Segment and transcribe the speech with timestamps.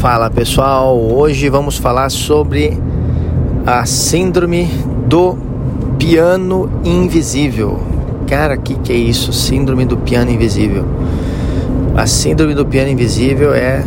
[0.00, 2.78] Fala pessoal, hoje vamos falar sobre
[3.66, 4.66] a síndrome
[5.08, 5.36] do
[5.98, 7.80] piano invisível.
[8.28, 9.32] Cara, o que, que é isso?
[9.32, 10.84] Síndrome do piano invisível.
[11.96, 13.84] A síndrome do piano invisível é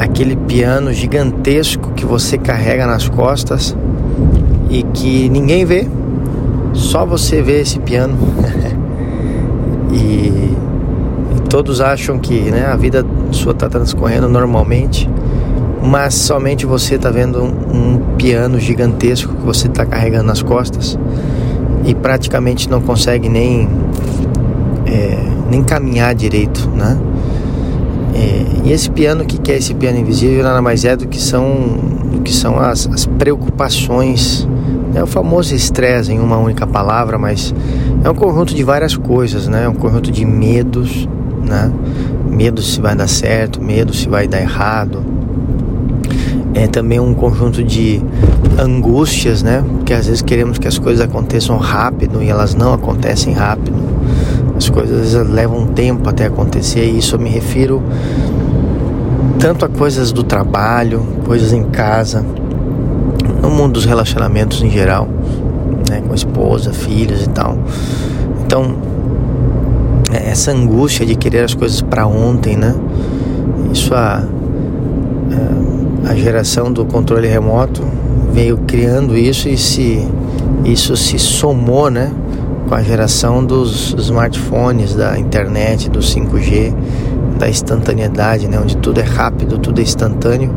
[0.00, 3.76] aquele piano gigantesco que você carrega nas costas
[4.70, 5.86] e que ninguém vê,
[6.72, 8.16] só você vê esse piano.
[9.92, 9.96] e,
[11.36, 15.06] e, todos acham que né, a vida sua está transcorrendo normalmente
[15.82, 20.98] mas somente você está vendo um, um, piano gigantesco que você está carregando nas costas
[21.84, 23.68] e praticamente não consegue nem
[24.86, 25.18] é,
[25.50, 26.98] nem caminhar direito, né?
[28.14, 30.42] É, e esse piano, o que, é esse piano invisível?
[30.42, 31.44] Nada mais é do que são,
[32.10, 34.48] do que são as, as preocupações,
[34.94, 37.54] é o famoso estresse em uma única palavra, mas
[38.02, 39.64] é um conjunto de várias coisas, né?
[39.64, 41.06] É um conjunto de medos,
[41.46, 41.70] né?
[42.30, 45.04] Medo se vai dar certo, medo se vai dar errado,
[46.56, 48.00] é também um conjunto de
[48.58, 49.62] angústias, né?
[49.76, 53.76] Porque às vezes queremos que as coisas aconteçam rápido e elas não acontecem rápido.
[54.56, 57.82] As coisas levam tempo até acontecer e isso eu me refiro
[59.38, 62.24] tanto a coisas do trabalho, coisas em casa,
[63.42, 65.06] no mundo dos relacionamentos em geral,
[65.90, 66.02] né?
[66.08, 67.58] Com esposa, filhos e tal.
[68.46, 68.76] Então,
[70.10, 72.74] é, essa angústia de querer as coisas para ontem, né?
[73.70, 74.24] Isso a
[75.30, 77.82] a geração do controle remoto
[78.32, 80.06] veio criando isso e se
[80.64, 82.12] isso se somou, né,
[82.68, 86.74] com a geração dos smartphones, da internet, do 5G,
[87.38, 90.54] da instantaneidade, né, onde tudo é rápido, tudo é instantâneo.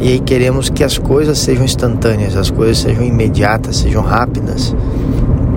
[0.00, 4.74] E aí queremos que as coisas sejam instantâneas, as coisas sejam imediatas, sejam rápidas.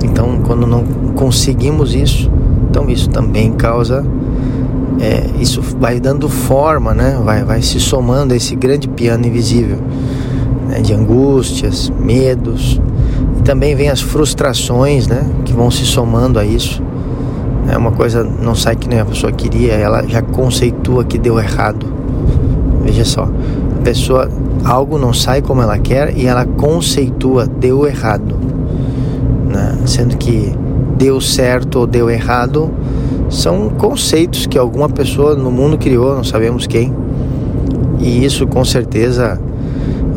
[0.04, 0.84] Então, quando não
[1.16, 2.30] conseguimos isso,
[2.70, 4.06] então isso também causa
[5.00, 7.20] é, isso vai dando forma, né?
[7.24, 9.78] vai, vai se somando a esse grande piano invisível
[10.68, 10.82] né?
[10.82, 12.80] de angústias, medos
[13.38, 15.26] e também vem as frustrações né?
[15.46, 16.82] que vão se somando a isso.
[17.70, 21.40] É uma coisa não sai que nem a pessoa queria, ela já conceitua que deu
[21.40, 21.86] errado.
[22.84, 24.30] Veja só, a pessoa
[24.64, 28.38] algo não sai como ela quer e ela conceitua deu errado,
[29.50, 29.78] né?
[29.86, 30.54] sendo que
[30.98, 32.70] deu certo ou deu errado
[33.34, 36.94] são conceitos que alguma pessoa no mundo criou, não sabemos quem.
[38.00, 39.40] E isso com certeza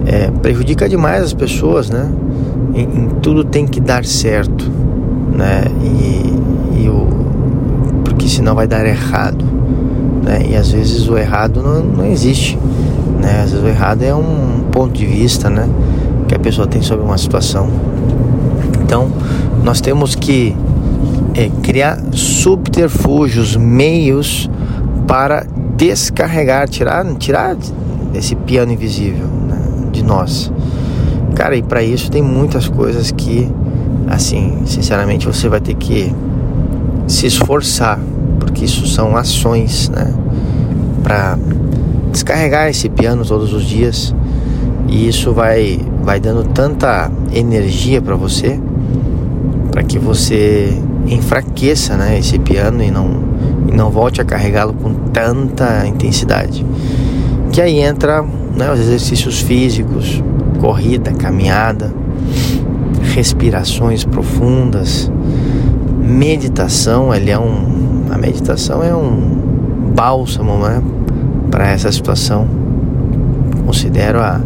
[0.04, 2.10] é, prejudica demais as pessoas, né?
[2.75, 4.71] Em, em, tudo tem que dar certo,
[5.32, 5.65] né?
[5.82, 7.06] E, e o,
[8.04, 9.44] porque senão vai dar errado,
[10.22, 10.43] né?
[10.50, 12.59] E às vezes o errado não, não existe,
[13.21, 13.43] né?
[13.43, 15.69] Às vezes o errado é um ponto de vista, né?
[16.28, 17.69] Que a pessoa tem sobre uma situação.
[18.83, 19.09] Então,
[19.65, 20.54] nós temos que
[21.36, 24.48] é criar subterfúgios, meios
[25.06, 27.54] para descarregar, tirar, tirar
[28.14, 29.58] esse piano invisível né,
[29.92, 30.50] de nós.
[31.34, 33.52] Cara, e para isso tem muitas coisas que,
[34.08, 36.10] assim, sinceramente, você vai ter que
[37.06, 38.00] se esforçar,
[38.41, 40.14] porque isso são ações, né,
[41.03, 41.38] para
[42.10, 44.14] descarregar esse piano todos os dias.
[44.88, 48.58] E isso vai vai dando tanta energia para você,
[49.72, 53.22] para que você enfraqueça né, esse piano e não,
[53.68, 56.64] e não volte a carregá-lo com tanta intensidade.
[57.52, 60.22] Que aí entra né, os exercícios físicos,
[60.60, 61.92] corrida, caminhada,
[63.14, 65.10] respirações profundas,
[66.02, 70.82] meditação, ele é um, a meditação é um bálsamo né,
[71.50, 72.46] para essa situação.
[73.64, 74.40] Considero a,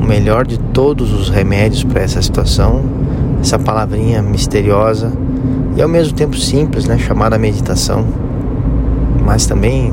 [0.00, 2.82] o melhor de todos os remédios para essa situação,
[3.40, 5.12] essa palavrinha misteriosa
[5.76, 8.04] e ao mesmo tempo simples, né, chamada meditação.
[9.24, 9.92] Mas também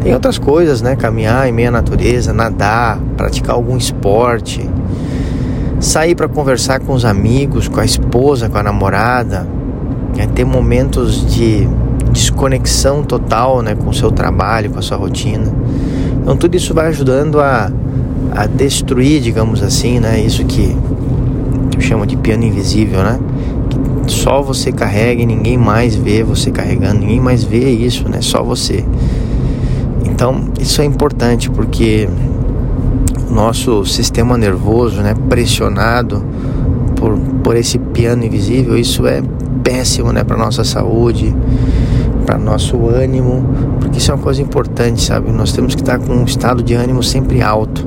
[0.00, 4.68] tem outras coisas, né, caminhar em meio à natureza, nadar, praticar algum esporte,
[5.80, 9.46] sair para conversar com os amigos, com a esposa, com a namorada,
[10.16, 11.68] né, ter momentos de
[12.12, 15.52] desconexão total, né, com o seu trabalho, com a sua rotina.
[16.22, 17.70] Então tudo isso vai ajudando a,
[18.34, 20.74] a destruir, digamos assim, né, isso que
[21.74, 23.18] eu chamo de piano invisível, né?
[24.08, 28.20] Só você carrega e ninguém mais vê você carregando, ninguém mais vê isso, né?
[28.20, 28.84] Só você.
[30.04, 32.08] Então, isso é importante porque
[33.30, 36.24] o nosso sistema nervoso, né, pressionado
[36.96, 39.22] por, por esse piano invisível, isso é
[39.62, 41.34] péssimo, né, para nossa saúde,
[42.26, 43.44] para nosso ânimo,
[43.78, 45.30] porque isso é uma coisa importante, sabe?
[45.30, 47.86] Nós temos que estar com um estado de ânimo sempre alto,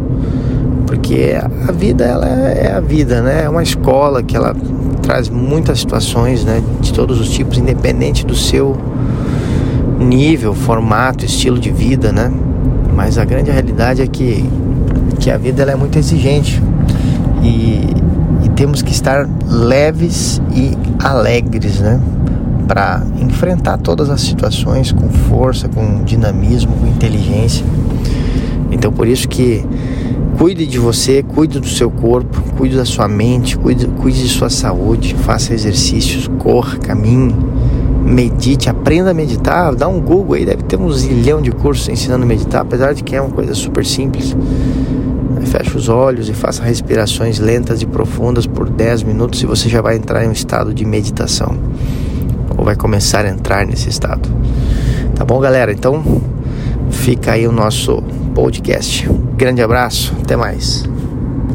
[0.86, 1.36] porque
[1.68, 3.44] a vida ela é, é a vida, né?
[3.44, 4.56] É uma escola que ela
[5.02, 8.78] traz muitas situações né, de todos os tipos, independente do seu
[10.00, 12.32] nível, formato, estilo de vida, né?
[12.96, 14.48] Mas a grande realidade é que,
[15.20, 16.62] que a vida ela é muito exigente
[17.42, 17.88] e,
[18.44, 22.00] e temos que estar leves e alegres, né?
[22.68, 27.66] Para enfrentar todas as situações com força, com dinamismo, com inteligência.
[28.72, 29.66] Então por isso que
[30.42, 34.50] cuide de você, cuide do seu corpo, cuide da sua mente, cuide, cuide de sua
[34.50, 37.36] saúde, faça exercícios, corra, caminhe,
[38.04, 42.24] medite, aprenda a meditar, dá um Google aí, deve ter um zilhão de cursos ensinando
[42.24, 44.36] a meditar, apesar de que é uma coisa super simples.
[45.46, 49.80] Feche os olhos e faça respirações lentas e profundas por 10 minutos e você já
[49.80, 51.56] vai entrar em um estado de meditação.
[52.58, 54.28] Ou vai começar a entrar nesse estado.
[55.14, 55.72] Tá bom, galera?
[55.72, 56.02] Então,
[56.92, 58.02] fica aí o nosso
[58.36, 59.08] podcast.
[59.36, 60.84] grande abraço, até mais.